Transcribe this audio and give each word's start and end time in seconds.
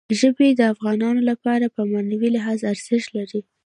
ژبې 0.19 0.47
د 0.53 0.61
افغانانو 0.73 1.21
لپاره 1.31 1.65
په 1.75 1.81
معنوي 1.91 2.29
لحاظ 2.35 2.59
ارزښت 2.71 3.09
لري. 3.17 3.41